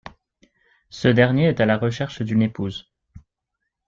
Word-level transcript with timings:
Ce 0.89 1.07
dernier 1.09 1.49
est 1.49 1.59
à 1.59 1.67
la 1.67 1.77
recherche 1.77 2.23
d'une 2.23 2.41
épouse. 2.41 2.89